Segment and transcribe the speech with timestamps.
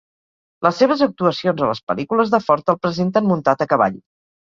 [0.67, 4.07] Les seves actuacions a les pel·lícules de Ford el presenten muntat a cavall.